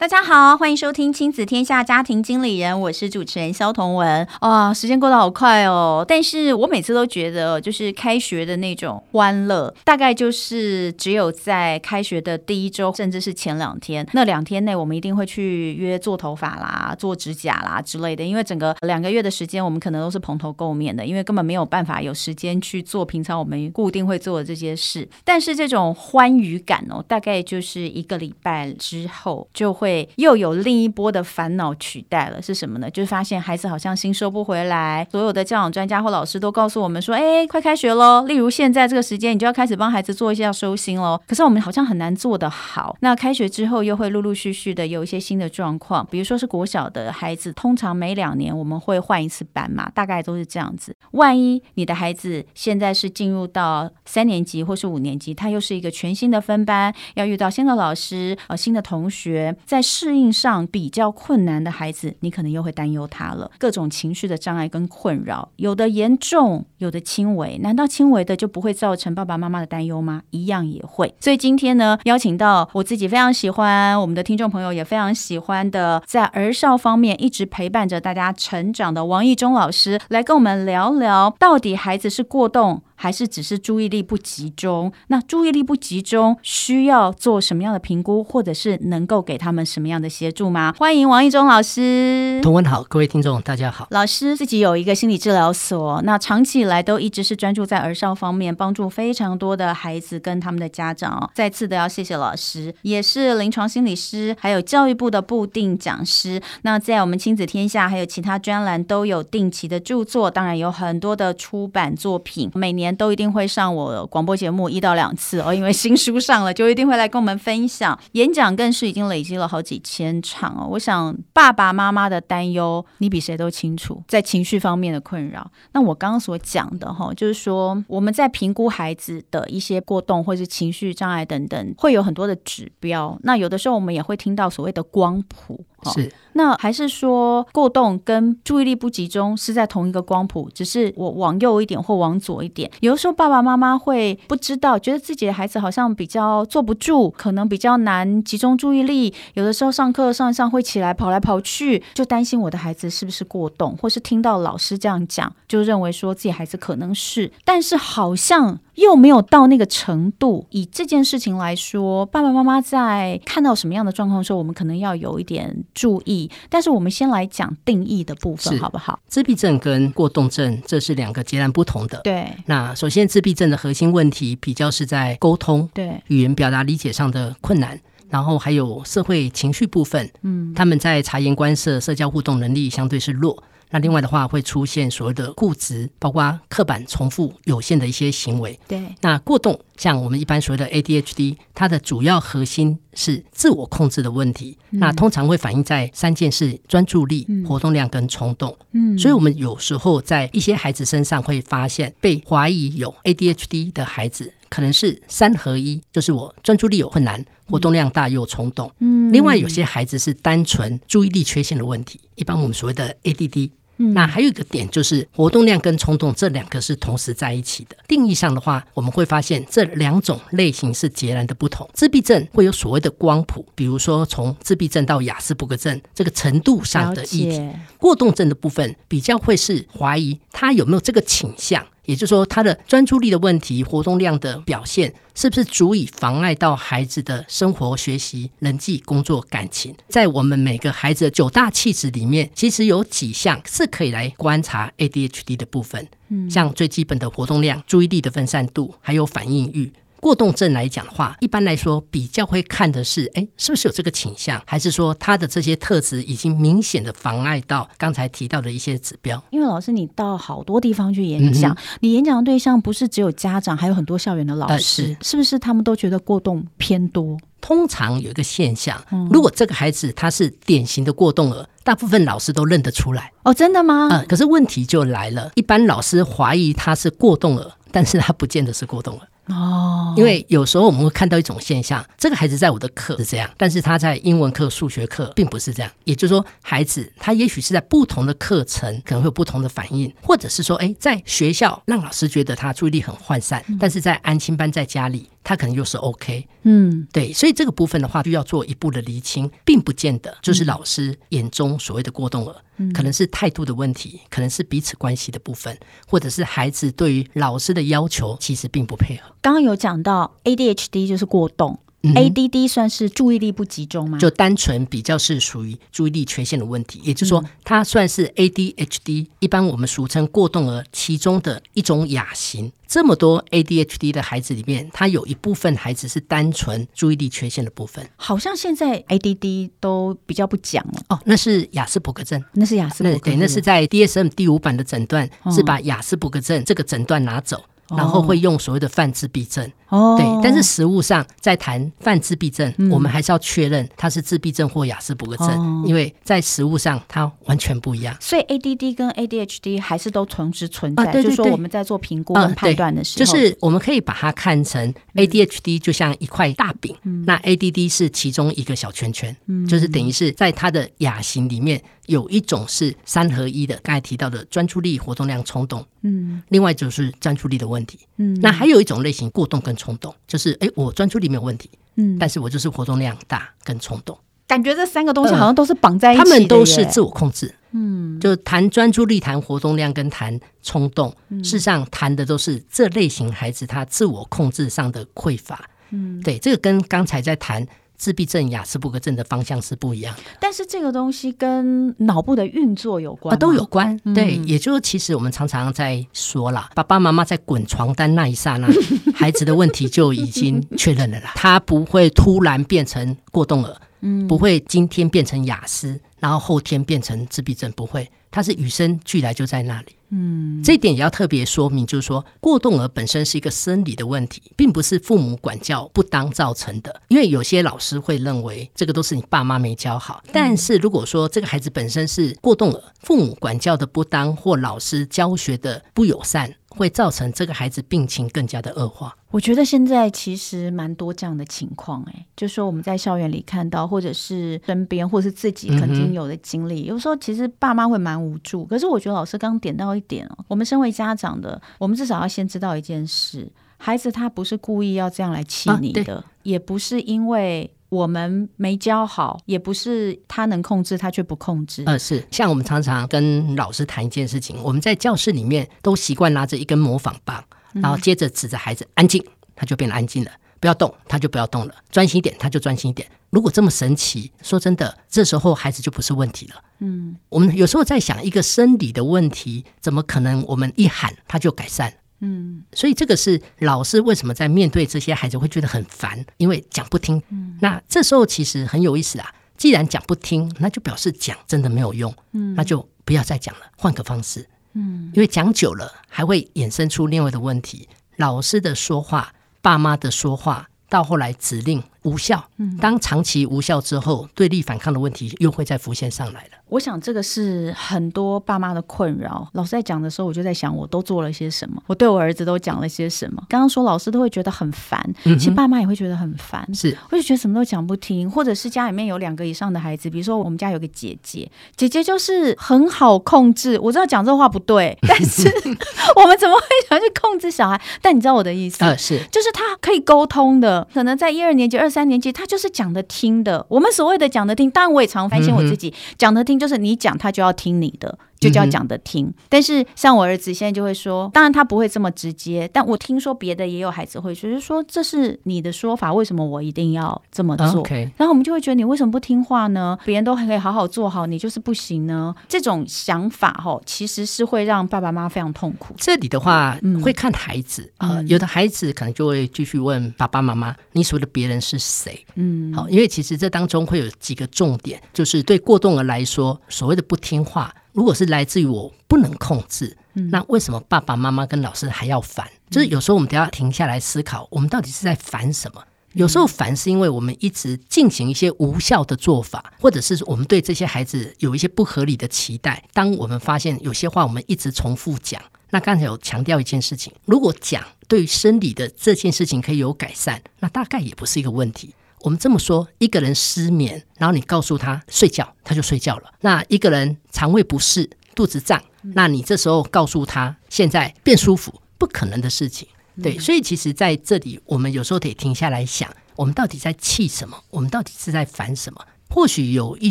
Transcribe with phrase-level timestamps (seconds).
[0.00, 4.26] 大家好，欢迎收听《亲子天下家庭经理人》，我是主持人萧彤雯。
[4.40, 6.02] 哇，时间过得好快哦！
[6.08, 14.08] 但是我每次都觉得，就是开学的那种欢乐，大概就是只有在开学的第一周，甚至是前两天。
[14.14, 18.24] 那两天内，我们一定会去约做头发啦、做指甲啦之类的。
[18.24, 25.06] 因为整个两个月的时间，我们可能都是蓬头垢面的，因为根本没有办法有时间去做平常我们固定会做的这些事。
[25.22, 29.89] 但是这种欢愉感哦，大概就是一个礼拜之后就会。
[30.16, 32.90] 又有另一波的烦恼取代了，是什么呢？
[32.90, 35.06] 就是发现孩子好像心收不回来。
[35.10, 38.24] 所有的教养专家或老师都告诉我们说：“哎，快开学喽！
[38.26, 42.96] 例如现在这个时间，你就要开始帮孩子做一些要收心喽。”可是我们好像很难做得好。
[43.00, 50.94] 那开学之后，又会陆陆续续的有一些新的状况，比如说是国小的孩子，通常每两年我们会换一次班嘛，大概都是这样子。
[51.12, 63.50] 万一你的孩子现在是进入到三年级或是五年级，他又是一个全新的分班，要遇到新的老师、呃新的同学，在适应上比较困难的孩子，你可能又会担忧他了。
[63.58, 67.58] 各种情绪的障碍跟困扰，有的严重，有的轻微。
[67.58, 70.22] 难道轻微的就不会造成爸爸妈妈的担忧吗？
[70.30, 71.14] 一样也会。
[71.20, 84.92] 所以今天呢，邀请到我自己非常喜欢，我们的听众朋友也非常喜欢的，在儿少方面一直陪伴着大家成长的王义中老师，来跟我们聊聊，到底孩子是过动，还是只是注意力不集中？
[85.06, 90.74] 那注意力不集中需要做什么样的评估，或者是能够给他们什么样的协助吗？
[90.78, 92.38] 欢迎王一中老师。
[92.42, 93.88] 同文好，各位听众大家好。
[93.90, 101.30] 老师自己有一个心理治疗所，那长期以来都一直是专注在儿少方面，帮助非常多的孩子跟他们的家长。
[101.34, 106.38] 再次的要谢谢老师，也是临床心理师，还有教育部的部定讲师。
[106.64, 112.89] 那在我们亲子天下还有其他专栏都有定期的著作，当然有很多的出版作品，每年。
[112.94, 117.98] 都一定会上我广播节目一到两次哦，因为新书上了，就一定会来跟我们分享。
[118.12, 120.66] 演讲更是已经累积了好几千场哦。
[120.70, 125.50] 我想爸爸妈妈的担忧，你比谁都清楚，在情绪方面的困扰。
[125.72, 133.18] 那我刚刚所讲的哈，就是说我们在评估孩子的一些过动或是情绪障碍等等，会有很多的指标。
[133.22, 135.64] 那有的时候我们也会听到所谓的光谱。
[135.94, 142.70] 是，那还是说过动跟注意力不集中是在同一个光谱，只是我往右一点或往左一点。
[142.80, 149.12] 有的时候爸爸妈妈会不知道，觉得自己的孩子好像比较坐不住，可能比较难集中注意力。
[149.34, 160.46] 有的时候上课上一上会起来跑来跑去，就担心我的孩子是不是过动，或是听到老师这样讲，就认为说自己孩子可能是，但是好像又没有到那个程度。
[160.50, 165.56] 以这件事情来说，爸爸妈妈在看到什么样的状况的时候，我们可能要有一点。
[165.74, 168.98] 注意，但是我们先来讲定义的部分，好不好？
[169.06, 172.00] 自闭症跟过动症这是两个截然不同的。
[172.04, 177.78] 对，那首先自闭症的核心问题比较是在沟通、对语言表达理解上的困难，
[178.08, 180.10] 然后还有社会情绪部分。
[180.22, 183.42] 嗯，他们在察言观色、社交互动能力相对是弱。
[183.70, 188.58] 那另外的话，会出现所谓的固执，包括刻板、重复、有限的一些行为。
[188.66, 194.58] 对，那过动，像我们一般所谓的 ADHD，它的主要核心是自我控制的问题。
[194.70, 198.56] 嗯、那通常会反映在三件事：专注力、活动量跟冲动。
[198.72, 208.72] 嗯，所以我们有时候在一些孩子身上会发现，被怀疑有 ADHD 的孩子，可能是三合一，就是我专注力有困难，活动量大又冲动。
[208.80, 213.50] 嗯，另外有些孩子是单纯注意力缺陷的问题，一般我们所谓的 ADD。
[213.80, 217.76] 那还有一个点就是活动量跟冲动这两个是同时在一起的。
[217.88, 221.68] 定义上的话，我们会发现这两种类型是截然的不同。
[221.72, 227.50] 自闭症会有所谓的光谱，比如说从自闭症到亚斯伯格症这个程度上的议题。
[227.78, 231.66] 过动症的部分比较会是怀疑他有没有这个倾向。
[231.90, 239.74] 也就是说，他的专注力的问题、活动量的表现，是不是足以妨碍到孩子的生活、学习、人际、工作、感情？
[239.88, 249.72] 在我们每个孩子的九大气质里面，其实有几项是可以来观察 ADHD 的部分，嗯，像最基本的活动量、注意力的分散度，还有反应欲。
[250.00, 259.22] 过动症来讲的话，一般来说比较会看的是，哎，是不是有这个倾向，还是说他的这些特质已经明显的妨碍到刚才提到的一些指标？
[259.30, 267.18] 因为老师，你到好多地方去演讲，嗯、你演讲的对象不是只有家长，还有很多校园的老师，是，是不是他们都觉得过动偏多？
[267.42, 273.12] 通常有一个现象，如果这个孩子他是典型的过动儿，大部分老师都认得出来。
[273.22, 273.88] 哦，真的吗？
[273.90, 279.06] 嗯，可是问题就来了，一般老师怀疑他是过动儿，但是他不见得是过动儿。
[279.30, 285.70] 哦，因为有时候我们会看到一种现象，这个孩子在我的课是这样，但是他在英文课、数学课并不是这样。
[285.84, 295.08] 也就是说，孩子他也许是在不同的课程可能会有不同的反应，或者是说，哎，在学校让老师觉得他注意力很涣散，但是在安亲班在家里。
[295.22, 305.56] 他可能又是 OK，嗯，对，所以这个部分的话，就要做一步的厘清，并不见得就是老师眼中所谓的过动儿，嗯、可能是态度的问题，可能是彼此关系的部分，
[305.86, 309.10] 或者是孩子对于老师的要求其实并不配合。
[309.20, 311.58] 刚刚有讲到 ADHD 就是过动。
[311.82, 313.98] 嗯、ADD 算是注意力不集中吗？
[313.98, 322.52] 就单纯比较是属于注意力缺陷的问题，也就是说，它算是 ADHD，一般我们俗称过动儿其中的一种亚型。
[322.68, 327.88] 这么多 ADHD 的孩子里面，他有一部分孩子是单纯注意力缺陷的部分。
[327.96, 337.42] 好像现在 ADD 都比较不讲了哦，那是雅斯伯格症，那是雅斯伯格症，对，那是在 DSM 第五版的诊断，是把雅斯伯格症这个诊断拿走。
[337.76, 347.96] 然后会用所谓的泛自闭症，哦，对，但是实物上在谈泛自闭症，嗯、我们还是要确认它是自闭症或雅斯伯格症，哦、因为在实物上它完全不一样。
[348.00, 361.62] 所以 ADD 跟 ADHD 还是都同时存在，啊、对对对，就是说我们在做评估跟判断的时候，嗯、就是我们可以把它看成 ADHD 就像一块大饼，嗯、那 ADD 是其中一个小圈圈，嗯、就是等于是在它的亚型里面。
[361.86, 373.96] 有一种是三合一的，刚才提到的专注力、活动量、冲动，嗯，另外就是专注力的问题，嗯，那还有一种类型过动跟冲动，就是哎，我专注力没有问题，嗯，但是我就是活动量大跟冲动，
[374.26, 387.46] 感觉这三个东西好像都是绑在一起，呃，他们都是自我控制，嗯，就谈专注力、谈活动量跟谈冲动，嗯，事实上谈的都是这类型孩子他自我控制上的匮乏，嗯，对，这个跟刚才在谈。
[387.80, 393.74] 自闭症、雅斯伯格症的方向是不一样的，但是这个东西跟脑部的运作有关，啊，都有关。
[393.94, 398.46] 对，嗯、也就是其实我们常常在说啦，爸爸妈妈在滚床单那一刹那，
[398.92, 409.76] 孩子的问题就已经确认了啦，他不会突然变成过动儿，嗯，不会今天变成雅思，然后后天变成自闭症，不会，他是与生俱来就在那里。
[409.92, 416.80] 嗯，这一点也要特别说明，就是说过动儿本身是一个生理的问题，并不是父母管教不当造成的。
[416.88, 426.34] 因为有些老师会认为这个都是你爸妈没教好，但是如果说这个孩子本身是过动儿，父母管教的不当或老师教学的不友善。
[426.52, 428.96] 会造成这个孩子病情更加的恶化。
[429.10, 438.44] 我觉得现在其实蛮多这样的情况，哎，就是说我们在校园里看到，或者是身边，或者是自己曾经有的经历，嗯、有时候其实爸妈会蛮无助。
[438.44, 447.50] 可是我觉得老师刚刚点到一点哦，我们身为家长的，我们至少要先知道一件事：孩子他不是故意要这样来气你的，啊、也不是因为。
[447.70, 451.62] 我们没教好，也不是他能控制，他却不控制。
[451.66, 457.22] 呃，是像我们常常跟老师谈一件事情，我们在教室里面都习惯拿着一根模仿棒，
[457.54, 459.04] 然后接着指着孩子安静，
[459.34, 462.88] 他就变得安静了；不要动，他就不要动了；专心一点，他就专心一点。
[463.10, 466.42] 如果这么神奇，说真的，这时候孩子就不是问题了。
[466.60, 471.74] 嗯，我们有时候在想，一个生理的问题，怎么可能我们一喊他就改善？
[472.02, 477.02] 嗯，所以这个是老师为什么在面对这些孩子会觉得很烦，因为讲不听。
[477.10, 479.12] 嗯，那这时候其实很有意思啊。
[479.36, 481.92] 既然讲不听，那就表示讲真的没有用。
[482.12, 484.28] 嗯，那就不要再讲了，换个方式。
[484.54, 487.68] 嗯，因为讲久了还会衍生出另外的问题。
[487.96, 492.22] 老师的说话，爸妈的说话，到后来指令无效。
[492.38, 496.30] 嗯，当长期无效之后，对立反抗的问题又会再浮现上来了。
[496.48, 499.28] 我想这个是很多爸妈的困扰。
[499.34, 501.62] 老师在讲的时候，我就在想，我都做了些什么？
[501.68, 503.22] 我对我儿子都讲了些什么？
[503.28, 506.44] 刚刚说老师都会觉得很烦，嗯、其实爸妈也会觉得很烦。
[506.52, 513.56] 是，我就觉得什么都讲不听，或者是家里面有两个以上的孩子，比如说我们家有个姐姐，姐姐就是很好控制。
[513.60, 515.28] 我知道讲这话不对， 但是
[515.94, 517.60] 我们怎么会想去控制小孩？
[517.80, 518.64] 但你知道我的意思？
[518.64, 523.46] 呃，是，就是他可以沟通的，可能在一二年级、二三年级，他就是讲的听的。
[523.48, 526.38] 我们所谓的讲的听，当然我也常反省我自己，讲的听。
[526.38, 527.98] 就是你讲，他就要听你的。
[528.20, 537.90] 就叫讲的听，嗯、但是像我儿子现在就会说，当然他不会这么直接，但我听说别的也有孩子会说，就是说这是你的说法，为什么我一定要这么做？Okay.
[537.96, 539.78] 然后我们就会觉得你为什么不听话呢？
[539.86, 542.14] 别人都还可以好好做好，你就是不行呢？
[542.28, 545.74] 这种想法哈，其实是会让爸爸妈妈非常痛苦。
[545.78, 557.54] 这里的话、嗯、会看孩子啊，呃嗯、有的孩子可能就会继续问爸爸妈妈：“你所谓的别人是谁？”嗯，好，因为其实这当中会有几个重点，就是对过动儿来说，所谓的不听话。
[557.72, 562.26] 如果是来自于我不能控制，那为什么爸爸妈妈跟老师还要烦？
[562.50, 565.62] 就是有时候我们都要停下来思考，我们到底是在烦什么？
[565.94, 572.62] 有时候烦是因为我们一直进行一些无效的做法，或者是我们对这些孩子有一些不合理的期待。
[572.72, 581.74] 当我们发现有些话我们一直重复讲，那刚才有强调一件事情，如果讲对于生理的这件事情可以有改善，那大概也不是一个问题。
[582.00, 586.12] 我们这么说，一个人失眠，然后你告诉他睡觉，他就睡觉了。
[586.20, 588.62] 那一个人肠胃不适、肚子胀，
[588.94, 592.66] 那你这时候告诉他现在变舒服，不可能的事情。
[593.02, 597.36] 对，所以其实在这里，我们有时候得停下来想，我们到底在气什么？
[597.50, 598.84] 我们到底是在烦什么？
[599.08, 599.90] 或许有一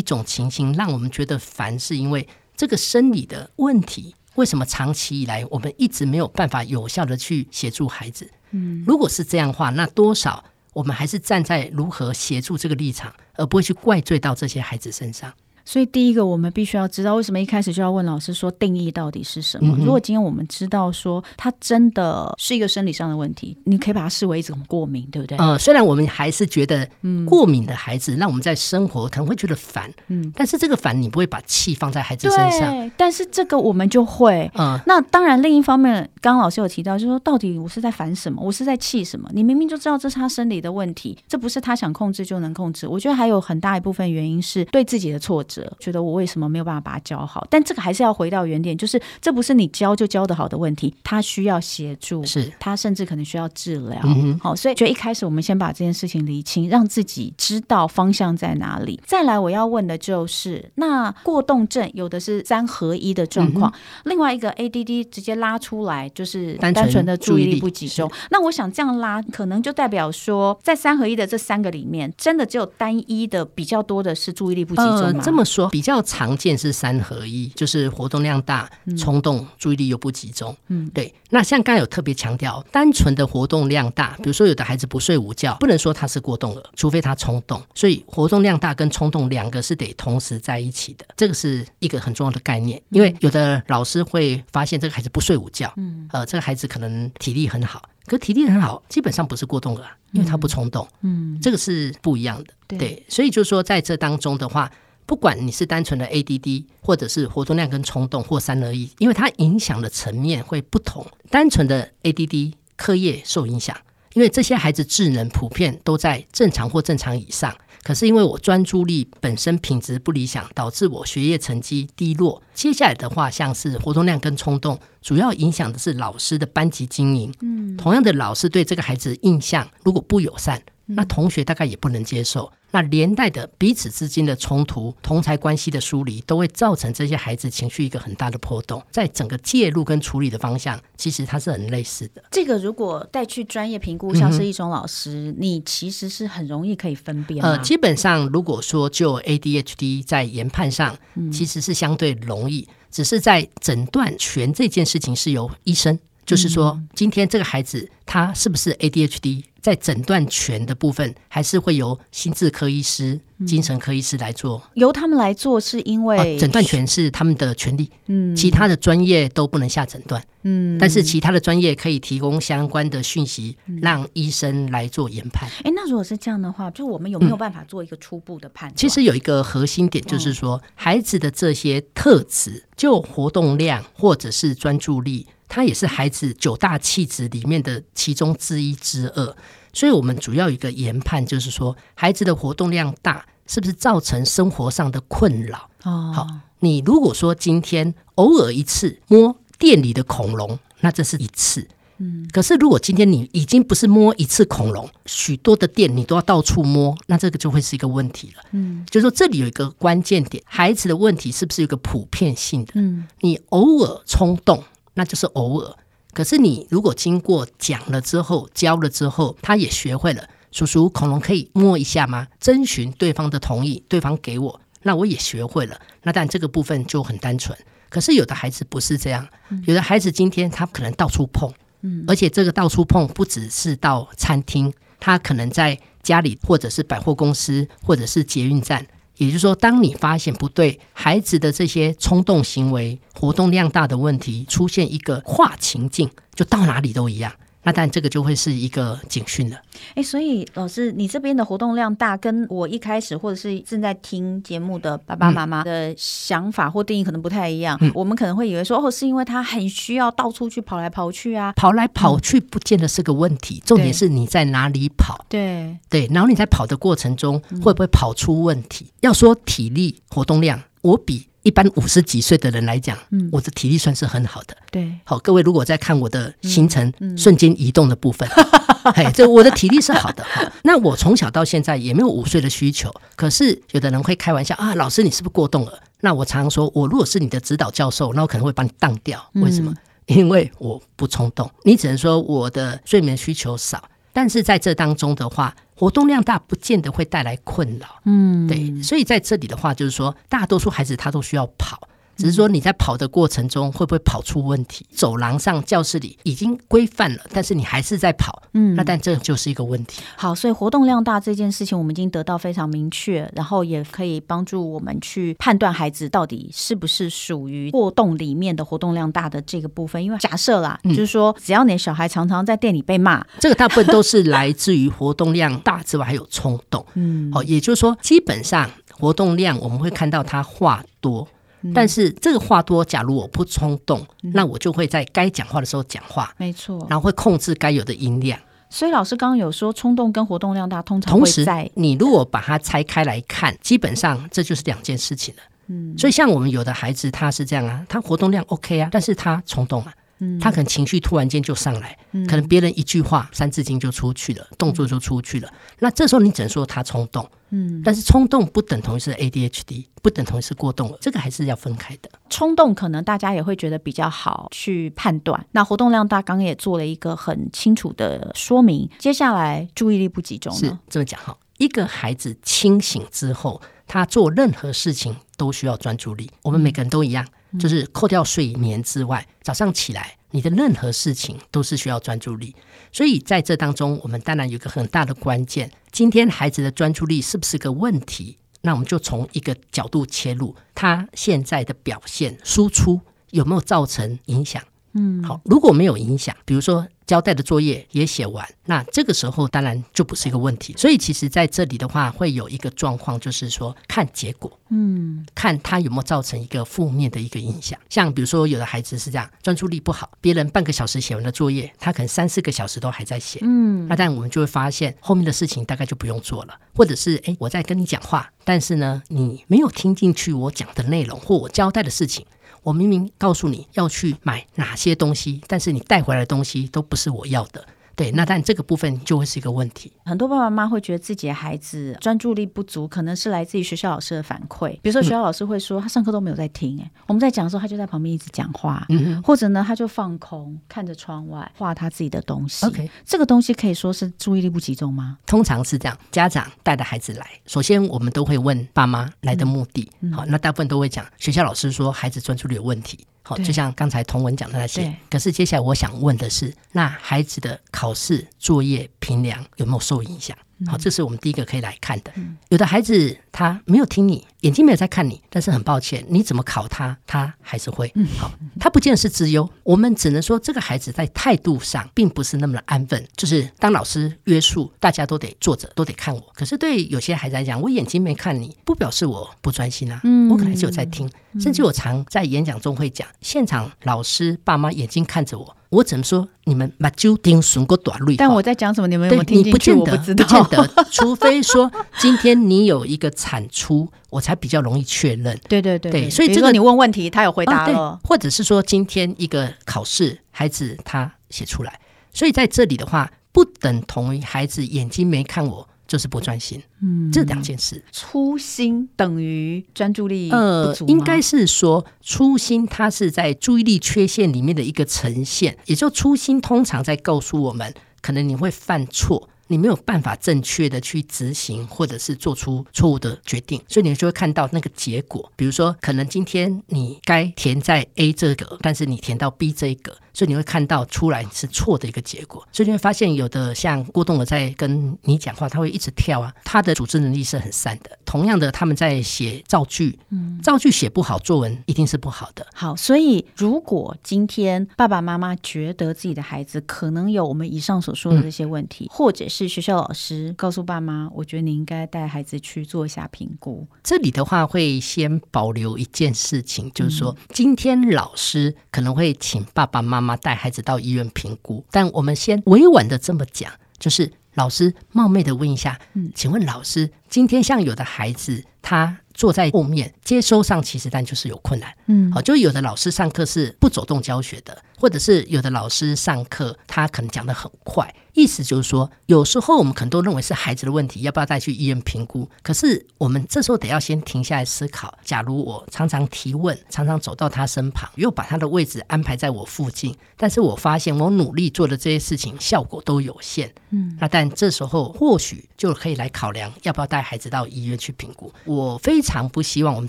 [0.00, 2.26] 种情形让我们觉得烦，是因为
[2.56, 4.14] 这个生理的问题。
[4.36, 8.30] 为什么长期以来我们一直没有办法有效的去协助孩子？
[8.52, 10.42] 嗯，如果是这样的话，那多少
[10.80, 15.30] 我们还是站在如何协助这个立场，而不会去怪罪到这些孩子身上。
[15.62, 19.76] 所以，第一个我们必须要知道，为什么一开始就要问老师说定义到底是什么？
[19.78, 25.38] 嗯、如果今天我们知道说他真的是一个生理上的问题，你可以把它视为一种过敏，对不对？
[25.38, 26.88] 呃，虽然我们还是觉得，
[27.24, 32.74] 过敏的孩子让我们在生活可能会觉得烦，嗯，但是这个烦你不会把气放在孩子身上。
[32.74, 38.42] 对，但是这个我们就会，嗯，那当然，另一方面，刚刚老师有提到，就是说到底我是在烦什么？
[38.42, 39.26] 我是在气什么？
[39.32, 42.86] 你明明就知道这是他生理的问题，这不是他想控制就能控制。
[42.86, 46.50] 我觉得还有很大一部分原因是对自己的挫折，觉得我为什么。
[46.50, 54.00] 没有办法把他教好，但这个还是要回到原点，就是这不是你教就教得好的问题，他需要协助，是他甚至可能需要治疗。
[54.02, 59.00] 嗯、好，所以就一开始我们先把这件事情厘清，让自己知道方向在哪里。
[59.06, 68.10] 再来，我要问的就是，那过动症有的是三合一的状况，嗯、另外一个 ADD 直接拉出来就是单纯的注意力不集中。
[68.30, 75.00] 那我想这样拉，可能就代表说，在三合一的这三个里面，真的只有单一的比较多的是注意力不集中？
[75.02, 76.00] 呃、这么说比较。
[76.10, 80.56] 常见是三合一，就是活动量大、冲动、注意力又不集中。
[80.68, 81.14] 嗯，对。
[81.28, 87.62] 那像刚才有特别强调，单纯的活动量大，比如说有的孩子不睡午觉，不能说他是过动了，除非他冲动。
[87.74, 92.80] 所以活动量大跟冲动两个是得同时在一起的，这个是一个很重要的概念。
[92.88, 100.86] 因为有的老师会发现这个孩子不睡午觉，嗯，呃，这个孩子可能体力很好，可体力很好，基本上不是过动儿，因为他不冲动。
[101.02, 102.78] 嗯，这个是不一样的。
[102.78, 104.70] 对，所以就是说在这当中的话。
[105.06, 111.04] 不管你是单纯的 ADD，或者是活动量跟冲动或三而一，因为它影响的层面会不同。
[111.28, 113.76] 单纯的 ADD 课业受影响，
[114.14, 122.42] 因为这些孩子智能普遍都在正常或正常以上，可是因为我专注力本身品质不理想，导致我学业成绩低落。
[122.52, 127.32] 接下来的话，像是活动量跟冲动，主要影响的是老师的班级经营。
[127.40, 130.60] 嗯，同样的，老师对这个孩子印象如果不友善，
[130.96, 132.50] 那同学大概也不能接受。
[132.72, 138.80] 那连带的彼此之间的冲突、同才关系的疏离，都会造成这些孩子情绪一个很大的波动。
[138.92, 142.22] 在整个介入跟处理的方向，其实它是很类似的。
[142.30, 147.44] 这个如果带去专业评估，像是一种老师，嗯、你其实是很容易可以分辨。
[147.44, 150.96] 呃，基本上如果说就 ADHD 在研判上，
[151.32, 159.42] 其实是相对容易，嗯、只是在诊断权这件事情是由医生，就是说今天这个孩子他是不是 ADHD。
[159.60, 164.62] 在诊断权的部分，还是会由心智科医师、精神科医师来做。
[164.74, 167.90] 由他们来做，是因为诊断权是他们的权利。
[168.06, 170.22] 嗯，其他的专业都不能下诊断。
[170.42, 175.48] 嗯，但是其他的专业可以提供相关的讯息，让医生来做研判。
[175.64, 178.76] 哎，那如果是这样的话，就我们有没有办法做一个初步的判断？
[178.76, 185.26] 其实有一个核心点，就是说孩子的这些特质，就活动量或者是专注力。
[185.52, 189.36] 它也是孩子九大气质里面的其中之一之二，
[189.72, 195.68] 所以我们主要一个研判，就是说孩子的活动量大，是不是造成生活上的困扰？
[195.84, 196.26] 哦，好，
[196.60, 212.72] 你如果说今天偶尔一次摸店里的恐龙，那这是一次，嗯，可是如果今天你已经不是摸一次恐龙，许多的店你都要到处摸，那这个就会是一个问题了，嗯，就是说这里有一个关键点，孩子的问题是不是有一个普遍性的？
[212.74, 214.62] 嗯，你偶尔冲动。
[214.94, 215.74] 那就是偶尔，
[216.12, 220.28] 可是你如果经过讲了之后，教了之后，他也学会了。
[220.52, 222.26] 叔叔，恐龙可以摸一下吗？
[222.40, 225.80] 征询对方的同意，对方给我，那我也学会了。
[226.02, 227.56] 那但这个部分就很单纯。
[227.88, 229.26] 可是有的孩子不是这样，
[229.66, 231.52] 有的孩子今天他可能到处碰，
[231.82, 238.84] 嗯，而且这个到处碰不只是到餐厅，他可能在家里，或者是百货公司，或者是捷运站。
[239.20, 247.30] 也就是说，当你发现不对，孩子的这些冲动行为、活动量大的问题出现一个跨情境，就到哪里都一样。
[247.62, 249.56] 那但这个就会是一个警讯了。
[249.94, 257.76] 哎，所以老师，你这边的活动量大，跟我一开始或者是正在听节目的爸爸妈妈的想法或定义可能不太一样。
[257.80, 263.60] 嗯、我们可能会以为说，哦，是因为他很需要到处去跑来跑去啊，跑来跑去不见得是个问题。
[263.64, 265.24] 嗯、重点是你在哪里跑？
[265.28, 268.86] 对对，然后你在跑的过程中会不会跑出问题？
[268.88, 274.56] 嗯、要说体力活动量，我比一般五十几岁的人来讲，嗯，我的体力算是很好的。
[274.70, 278.28] 对，好，各位如果在看我的行程，嗯嗯、瞬间移动的部分，
[278.94, 280.22] 嘿，这我的体力是好的。
[280.24, 282.92] 好，那我从小到现在也没有午睡的需求。
[283.16, 285.80] 可是有的人会开玩笑啊，老师你是不是过动了？
[286.00, 289.26] 那我常常说，我如果是你的指导教授，那我可能会把你当掉。
[289.34, 289.72] 为什么？
[289.72, 291.50] 嗯、因为我不冲动。
[291.64, 293.82] 你只能说我的睡眠需求少，
[294.12, 295.54] 但是在这当中的话。
[295.80, 301.88] 活动量大不见得会带来困扰，嗯，对，所以在这里的话，就是说大多数孩子他都需要跑。
[302.20, 304.86] 只是说你在跑的过程中会不会跑出问题？
[304.90, 310.02] 走廊上、教室里已经规范了，但是你还是在跑，嗯，那但这就是一个问题。
[310.16, 320.04] 好，所以活动量大这件事情，我们已经得到非常明确，然后也可以帮助我们去判断孩子到底是不是属于过动里面的活动量大的这个部分。
[320.04, 326.84] 因为假设啦，嗯、就是说只要你的小孩常常在店里被骂，这个大部分都是来自于活动量大之外还有冲动。
[326.94, 331.26] 嗯，好，也就是说，基本上活动量我们会看到他话多。
[331.74, 338.38] 但是这个话多，假如我不冲动，嗯、那我就会在该讲话的时候讲话，没错，然后会控制该有的音量。
[338.68, 341.12] 所以老师刚刚有说，冲动跟活动量大通常。
[341.12, 345.42] 同时，你如果把它拆开来看，基本上这就是两件事情了。
[345.66, 349.92] 嗯，所以像我们有的孩子他是这样啊，他活动量 OK 啊，但是他冲动啊。
[350.40, 351.96] 他可能情绪突然间就上来，
[352.28, 355.52] 可能别人一句话，三字经就出去了，动作就出去了。
[355.78, 362.10] 那这时候你只能说他冲动，嗯，但是冲动不等同于是 ADHD，不等同于是过动了，这个还是要分开的。
[362.28, 365.46] 冲动可能大家也会觉得比较好去判断。
[365.52, 368.88] 那活动量大刚也做了一个很清楚的说明。
[368.98, 376.30] 接下来注意力不集中是这么讲哈，一个孩子清醒之后，他做任何事情都需要专注力。
[376.42, 377.26] 我们每个人都一样。
[377.58, 382.54] 就是扣掉睡眠之外，早上起来你的任何事情都是需要专注力。
[382.92, 388.38] 所以在这当中，我们当然有一个很大的关键：今天孩子的专注力是不是个问题？
[388.62, 394.62] 那我们就从一个角度切入，他现在的表现输出有没有造成影响？
[394.92, 396.86] 嗯，好，如果没有影响，比如说。
[397.06, 400.72] 交代的作业也写完，那这个时候当然就不是一个问题。
[400.78, 407.76] 所以其实在这里的话，会有一个状况，就是说看结果，嗯，看他有没有造成一个负面的一个影响。
[407.88, 422.24] 像比如说，有的孩子是这样，专注力不好，别人半个小时写完的作业，他可能三四个小时都还在写，嗯，那但我们就会发现后面的事情大概就不用做了，或者是诶，我在跟你讲话，但是呢，你没有听进去我讲的内容或我交代的事情。
[422.62, 427.66] 我明明告诉你要去买哪些东西，但是你带回来的东西都不是我要的。
[428.00, 429.92] 对，那但这个部分就会是一个问题。
[430.06, 434.70] 很多爸爸妈妈会觉得自己的孩子专注力不足，可能是来自于学校老师的反馈。
[434.80, 442.64] 比如说学校老师会说他上课都没有在听，哎，我们在讲的时候他就在旁边一直讲话，嗯，或者呢他就放空看着窗外画他自己的东西。
[442.64, 445.18] OK，这个东西可以说是注意力不集中吗？
[445.26, 449.86] 通常是这样，家长带着孩子来，首先我们都会问爸妈来的目的。
[450.00, 453.06] 嗯，好，那大部分都会讲学校老师说孩子专注力有问题。
[453.22, 454.94] 好，就像刚才同文讲的那些。
[455.10, 460.36] 可是接下来我想问的是，那孩子的考试作业评量有没有受影响？
[460.66, 462.12] 好，这是我们第一个可以来看的。
[462.48, 467.92] 有的孩子他没有听你，眼睛没有在看你，但是很抱歉，你怎么考他，他还是会。
[468.18, 473.06] 好，他不见得是资优，我们只能说这个孩子在态度上并不是那么的安分。
[473.16, 476.22] 就是当老师约束，大家都得坐着，都得看我。
[476.34, 480.00] 可是对有些孩子来讲，我眼睛没看你，不表示我不专心啊。
[480.04, 485.56] 嗯我可能是有在听，甚至我常在演讲中会讲，现场老师爸妈眼睛看着我。
[485.70, 488.12] 我只能说，你们把就听损过短路。
[488.18, 489.50] 但我在讲什么，你们有没有听进去？
[489.50, 490.14] 你不见得，不。
[490.14, 495.38] 不见得，除非说今天你有一个产出，我才比较容易确认。
[495.48, 501.80] 对对对，对，所以这个你问问题，他有回答了，哦，或者是说今天一个考试，孩子他写出来，
[502.12, 505.66] 所以在这里的话，不等同于孩子眼睛没看我。
[505.90, 507.82] 就是不专心，嗯，这两件事。
[507.90, 515.58] 粗心等于专注力呃，应该是说粗心，它是在注意力缺陷里面的一个呈现。
[515.66, 519.28] 也就粗心通常在告诉我们，可能你会犯错。
[519.50, 525.30] 你没有办法正确的去执行，或者是做出错误的决定，所以你就会看到那个结果。
[525.34, 532.46] 比如说，可能今天你该填在 A 这个，但是你填到 B 这一个，所以你会看到出来是错的一个结果。
[532.52, 537.98] 所以你会发现，有的像郭栋的在跟你讲话，他会一直跳啊，他的组织能力是很散的。
[538.04, 542.46] 同样的，他们在写造句，嗯，造句写不好，作文一定是不好的。
[542.54, 553.66] 好，所以如果今天爸爸妈妈觉得自己的孩子可能有我们以上所说的这些问题，嗯、或者是是学校老师告诉爸妈，我觉得你应该带孩子去做一下评估。
[553.82, 571.74] 这里的话会先保留一件事情，就是说，今天老师可能会请爸爸妈妈妈带孩子到医院评估，但我们先委婉的这么讲，就是老师冒昧的问一下，嗯，请问老师，今天像有的孩子他坐在后面接收上，其实但就是有困难。
[571.86, 577.94] 嗯，好，就有的老师上课是不走动教学的，或者是有的老师上课他可能讲得很快。
[578.12, 582.28] 意思就是说，有时候我们可能都认为是孩子的问题，要不要带去医院评估？
[582.42, 593.54] 可是我们这时候得要先停下来思考：假如我常常提问，常常走到他身旁，又把他的位置安排在我附近，但是我发现我努力做的这些事情效果都有限。
[593.70, 598.32] 嗯，那但这时候或许就可以来考量要不要带孩子到医院去评估。
[598.44, 599.88] 我非常不希望我们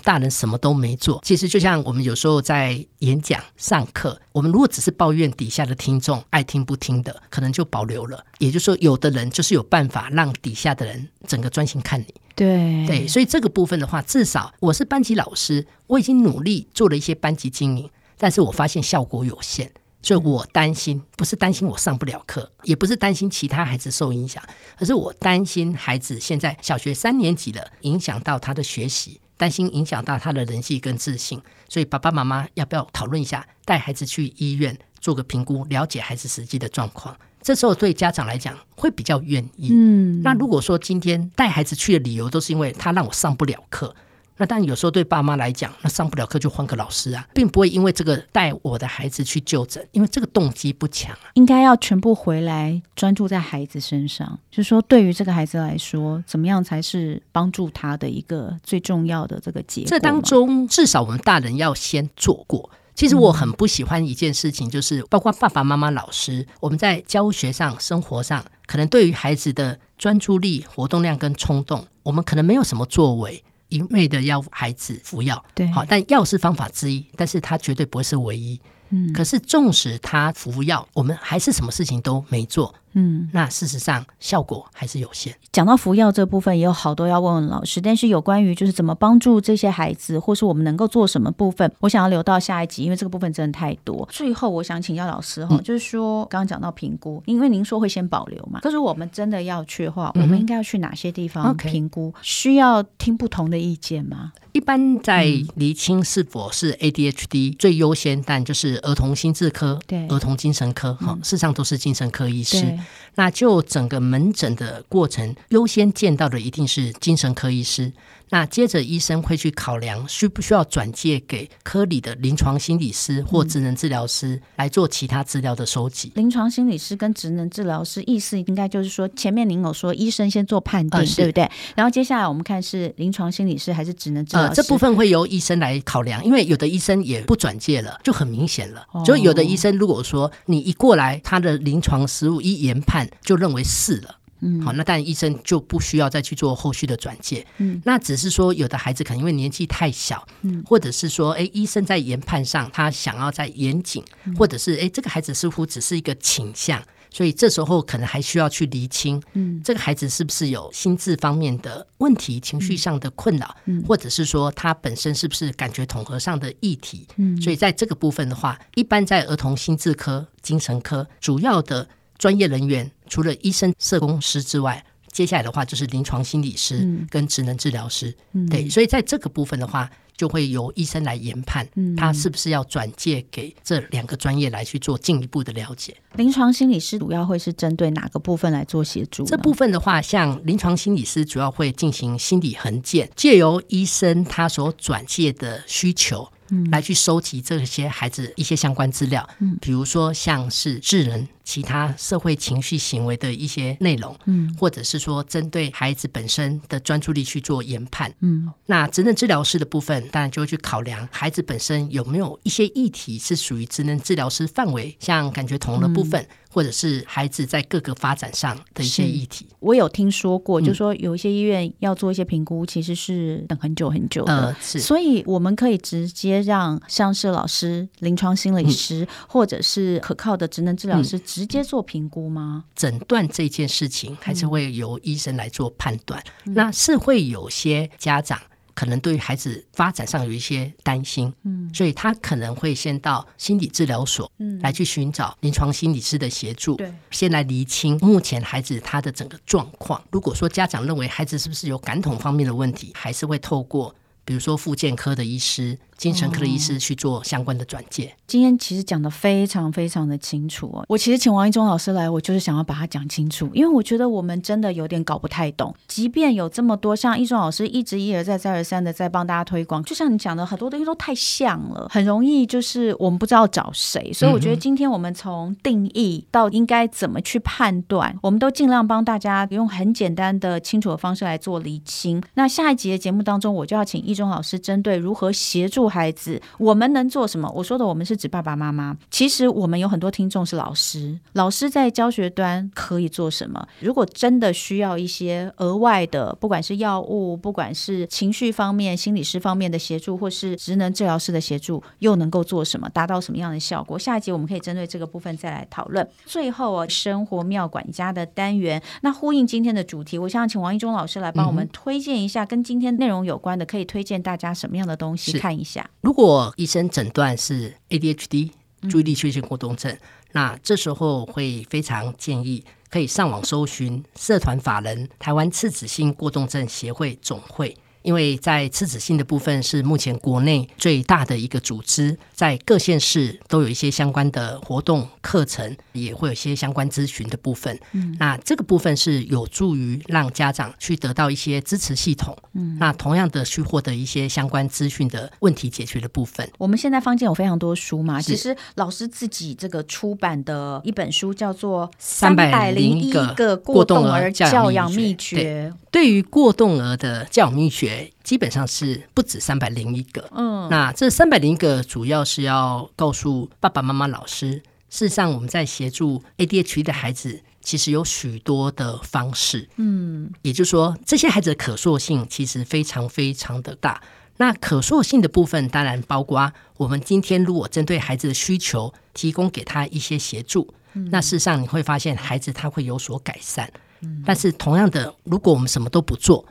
[0.00, 1.20] 大人什么都没做。
[1.24, 8.24] 其实就像我们有时候在演讲、上课，我们如果只是抱怨底下的听众爱听不听的，可能就保留了。
[8.38, 12.12] 也就是说，有的人就是有办法让底下的人整个专心看你。
[12.34, 19.70] 对对，所以这个部分的话，至少我是班级老师，我已经努力做了一些班级经营，但是我发现效果有限，
[20.02, 24.42] 所以我担心，不是担心我上不了课，也不是担心其他孩子受影响，
[24.78, 37.16] 而是我担心孩子现在小学三年级了，影响到他的学习，担心影响到他的人际跟自信，所以爸爸妈妈要不要讨论一下，带孩子去医院做个评估，了解孩子实际的状况。
[37.40, 39.70] 这时候对家长来讲会比较愿意。
[39.72, 43.94] 嗯，那如果说今天带孩子去的理由都是因为他让我上不了课，
[44.42, 51.30] 那但有时候对爸妈来讲，那上不了课就换个老师啊，并不会因为这个带我的孩子去就诊，因为这个动机不强啊。
[51.34, 59.88] 应该要全部回来专注在孩子身上，就是说对于这个孩子来说，怎么样才是帮助他的一个最重要的这个结果？
[59.88, 62.68] 这当中至少我们大人要先做过。
[62.96, 75.42] 其实我很不喜欢一件事情，就是包括爸爸妈妈、老师，我们在教学上、生活上，可能对于孩子的专注力、活动量跟冲动，我们可能没有什么作为，一味的要孩子服药。
[75.54, 78.60] 对，好，但药是方法之一，但是它绝对不会是唯一。
[78.90, 82.74] 嗯，可是纵使他服药，我们还是什么事情都没做。
[82.94, 85.34] 嗯，那事实上效果还是有限。
[85.50, 87.80] 讲到服药这部分，也有好多要问问老师。
[87.80, 94.08] 但是有关于就是怎么帮助这些孩子，或是我们能够做什么部分，我想要留到下一集，因为这个部分真的太多。
[94.10, 102.12] 最后，我想请教老师哈，就是说刚刚讲到评估，因为您说会先保留嘛，可是我们真的要去的话，我们应该要去哪些地方评估？
[102.22, 104.32] 需要听不同的意见吗？
[104.52, 105.24] 一般在
[105.54, 112.78] 厘清是否是 ADHD 最优先，但就是儿童心智科、对儿童精神科，哈，事实上都是精神科医师。
[113.14, 117.92] 那就整个门诊的过程，优先见到的一定是精神科医师。
[118.32, 126.10] 那接着医生会去考量需不需要转介给科里的临床心理师或职能治疗师来做其他资料的收集。
[126.14, 131.50] 临床心理师跟职能治疗师意思应该就是说，前面您有说医生先做判定，对不对？
[131.76, 134.54] 然后接下来我们看是临床心理师还是职能治疗师？
[134.54, 138.82] 这部分会由医生来考量，因为有的医生也不转介了，就很明显了。
[139.04, 144.16] 就有的医生如果说你一过来，他的临床实务一研判就认为是了。
[144.42, 147.46] 嗯，好，那但医生就不需要再去做后续的转介。
[147.58, 154.04] 嗯，那只是说有的孩子可能因为年纪太小，嗯，或者是说，哎，医生在研判上他想要再严谨，
[154.36, 171.88] 或者是哎，这个孩子似乎只是一个倾向，所以这时候可能还需要去厘清，嗯，这个孩子是不是有心智方面的问题、情绪上的困扰，嗯，或者是说他本身是不是感觉统合上的议题，嗯，所以在这个部分的话，一般在儿童心智科、精神科主要的。
[172.22, 178.14] 专业人员除了医生、社工师之外，接下来的话就是临床心理师跟职能治疗师。
[178.32, 185.96] 嗯、对，所以在这个部分的话，就会由医生来研判，他是不是要转介给这两个专业来去做进一步的了解。
[186.14, 189.24] 临床心理师主要会是针对哪个部分来做协助？
[189.24, 196.28] 这部分的话，像临床心理师主要会进行心理横鉴，借由医生他所转介的需求。
[196.70, 216.20] 来去收集这些孩子一些相关资料，嗯，比如说像是智能、其他社会情绪行为的一些内容，嗯，或者是说针对孩子本身的专注力去做研判，嗯，那职能治疗师的部分，当然就会去考量孩子本身有没有一些议题是属于职能治疗师范围，像感觉统合的部分。
[216.22, 216.28] 嗯。
[216.54, 224.36] 或者是孩子在各个发展上的一些议题，我有听说过，就是说有一些医院要做一些评估，其实是等很久很久的。
[224.36, 232.64] 呃，是，所以我们可以直接让像是老师、临床心理师，或者是可靠的职能治疗师直接做评估吗？
[232.74, 236.22] 诊断这件事情还是会由医生来做判断。
[236.44, 238.38] 那是会有些家长。
[238.74, 250.02] 可能对于孩子发展上有一些担心，嗯，所以他可能会先到心理治疗所，嗯，来去寻找临床心理师的协助，对，先来厘清目前孩子他的整个状况。
[250.10, 255.78] 如果说家长认为孩子是不是有感统方面的问题，还是会透过比如说复健科的医师。
[256.02, 258.06] 精神科的医师去做相关的转介。
[258.06, 258.10] 哦。
[258.26, 260.84] 今天其实讲的非常非常的清楚哦。
[260.88, 265.72] 我其实请王一中老师来，我就是想要把它讲清楚，因为我觉得我们真的有点搞不太懂。
[265.86, 274.12] 即便有这么多像一中老师一直一而再再而三的在帮大家推广，就像你讲的，很多东西都太像了，很容易就是我们不知道找谁。
[274.12, 282.20] 所以我觉得今天我们从定义到应该怎么去判断，我们都尽量帮大家用很简单的、清楚的方式来做厘清。
[282.34, 287.50] 那下一集的节目当中，我就要请一中老师针对如何协助孩子，我们能做什么？
[287.54, 288.96] 我说的我们是指爸爸妈妈。
[289.10, 293.68] 其实我们有很多听众是老师，老师在教学端可以做什么？
[293.80, 302.88] 如果真的需要一些额外的，不管是药物，不管是情绪方面、心理师方面的协助，或是职能治疗师的协助，又能够做什么？
[302.88, 303.98] 达到什么样的效果？
[303.98, 306.08] 下一集我们可以针对这个部分再来讨论。
[306.24, 315.81] 最后啊，生活妙管家的单元，那呼应今天的主题，我想请王一中老师来帮我们推荐一下跟今天内容有关的，可以推荐大家什么样的东西看一下。
[316.00, 318.50] 如果医生诊断是 ADHD。
[318.90, 319.96] 注意力缺陷过动症，
[320.32, 327.76] 那这时候会非常建议可以上网搜寻社团法人台湾赤子性过动症协会总会。
[328.02, 337.78] 因为在赤子心的部分是目前国内最大的一个组织，在各县市都有一些相关的活动课程，也会有一些相关咨询的部分。
[337.92, 342.36] 嗯，那这个部分是有助于让家长去得到一些支持系统。
[342.54, 346.48] 嗯，那同样的去获得一些相关资讯的问题解决的部分。
[346.58, 355.72] 我们现在坊间有非常多书嘛，其实老师自己这个出版的一本书叫做《三百零一个过动儿教养秘诀》。
[355.92, 358.10] 对，对于过动儿的教养秘诀。
[358.24, 364.52] 基本上是不止三百零一个，嗯，那这三百零一个主要是要告诉爸爸妈妈、老师，
[364.88, 374.00] 事实上我们在协助 ADHD 的孩子，其实有许多的方式，嗯，也就是说，这些孩子的可塑性其实非常非常的大。
[374.38, 383.70] 那可塑性的部分，当然包括我们今天如果针对孩子的需求，提供给他一些协助，嗯，那事实上你会发现孩子他会有所改善。
[384.02, 386.44] 嗯，但是同样的，如果我们什么都不做，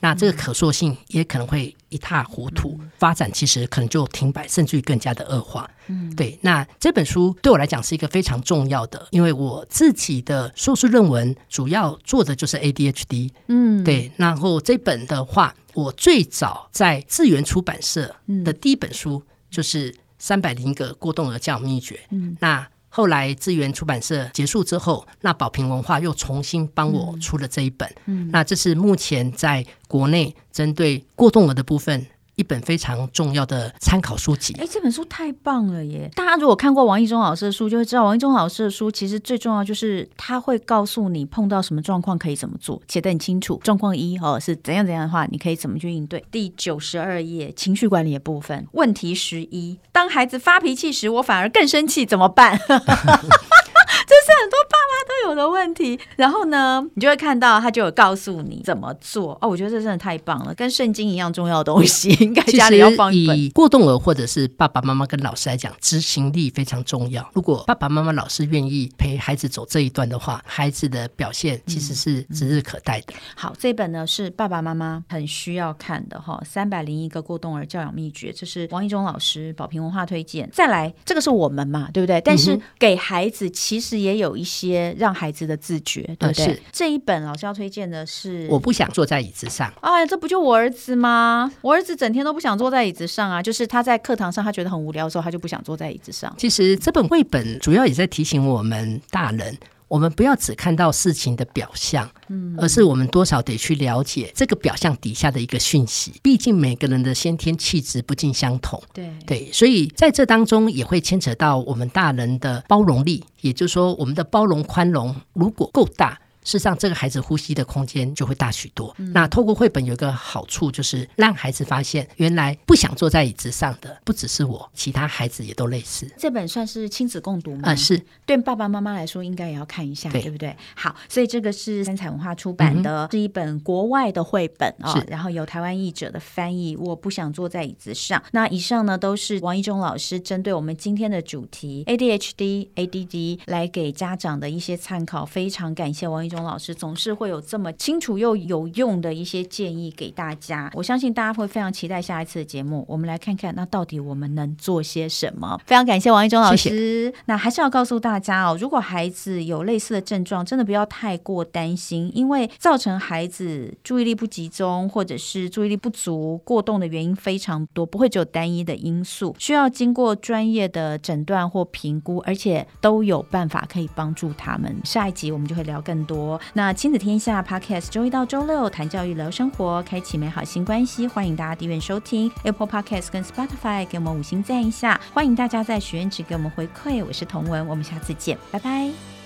[0.00, 5.68] 那这个可塑性也可能会一塌糊涂，发展其实可能就停摆，甚至于更加的恶化。
[5.88, 6.38] 嗯，对。
[6.42, 13.30] 那这本书对我来讲是一个非常重要的，因为我自己的硕士论文主要做的就是 ADHD。
[13.48, 14.12] 嗯，对。
[14.16, 21.96] 然后这本的话，我最早在智源出版社的第一本书就是《三百零一个过动儿教养秘诀》。
[22.10, 22.68] 嗯，那。
[22.98, 27.88] 后来资源出版社结束之后，那宝瓶文化又重新帮我出了这一本。
[28.06, 32.04] 嗯，那这是目前在国内针对过动额的部分。
[32.38, 34.54] 一本非常重要的参考书籍。
[34.60, 36.08] 哎，这本书太棒了耶！
[36.14, 43.60] 大家如果看过王一中老师的书，就会知道王一中老师的书其实最重要就是他会告诉你碰到什么状况可以怎么做，写得很清楚。
[43.64, 46.24] 状况一哦是怎样怎样的话，你可以怎么去应对。
[46.30, 52.56] 第九十二页情绪管理的部分，问题十一：当孩子发脾气时，我反而更生气，怎么办？
[54.06, 59.48] 这是很多爸妈都有的问题，然后呢，你就会看到他就有告诉你怎么做哦。
[59.48, 63.38] 我觉得这真的太棒了，跟圣经一样重要的东西， 应该家里要放一本。
[63.38, 67.28] 以过动儿或者是爸爸妈妈跟老师来讲，执行力非常重要。
[67.34, 73.14] 如果爸爸妈妈、老师愿意陪孩子走这一段的话，孩子的表现其实是指日可待的。
[73.14, 80.48] 嗯嗯、好，这本呢是爸爸妈妈很需要看的哈，《三百零一个过动儿教养秘诀》，这是王一中老师宝平文化推荐。
[80.52, 82.20] 再来，这个是我们嘛，对不对？
[82.20, 83.98] 但是给孩子其实。
[83.98, 86.44] 也有一些让孩子的自觉，对不对？
[86.44, 89.72] 是这一本老师要推荐的是，我不想坐在椅子上。
[89.80, 91.52] 哎呀，这不就我儿子吗？
[91.62, 96.32] 我儿子整天都不想坐在椅子上啊，就是他在课堂上他觉得很无聊的时候，他就不想坐在椅子上。
[96.38, 99.58] 其实这本绘本主要也在提醒我们大人。
[99.88, 106.12] 我们不要只看到事情的表象，嗯，而是我们多少得去了解这个表象底下的一个讯息。
[106.22, 116.20] 毕竟每个人的先天气质不尽相同，对对，所以在这当中也会牵扯到我们大人的包容力，也就是说，我们的包容宽容如果够大。
[116.48, 118.94] 事实上，这个孩子呼吸的空间就会大许多。
[118.96, 126.10] 嗯、那透过绘本有一个好处，就是让孩子发现，原来不想坐在椅子上的不只是我，其他孩子也都类似。
[126.16, 127.64] 这本算是亲子共读吗？
[127.64, 130.56] 啊、呃，是对爸爸妈妈来说，应该也要看一下，对，对不对？
[130.74, 136.74] 好，所以这个是三彩文化出版的，嗯、是一本国外的绘本啊，哦、然后有台湾译者的翻译。
[136.76, 138.22] 我不想坐在椅子上。
[138.32, 145.26] 那以上呢，都是王一中老师针对我们今天的主题 ADHD、ADD 来给家长的一些参考。
[145.26, 146.37] 非常感谢王一中。
[146.38, 150.70] 中老师总是会有这么清楚又有用的一些建议给大家。
[150.74, 152.84] 我相信大家会非常期待下一次的节目。
[152.88, 155.60] 我们来看看，那到底我们能做些什么？
[155.66, 156.68] 非常感谢王一中老师。
[156.68, 157.14] 谢谢。
[157.26, 174.74] 那还是要告诉大家哦，如果孩子有类似的症状，真的不要太过担心，因为造成孩子注意力不集中或者是注意力不足、过动的原因非常多，不会只有单一的因素，需要经过专业的诊断或评估，而且都有办法可以帮助他们。
[174.84, 176.27] 下一集我们就会聊更多。
[176.54, 185.00] 那亲子天下 Podcast 周一到周六谈教育、聊生活，开启美好新关系，欢迎大家订阅收听 Apple Podcast 跟 Spotify，给我们五星赞一下。
[185.14, 187.04] 欢迎大家在许愿池给我们回馈。
[187.04, 189.17] 我是童文，我们下次见，拜拜。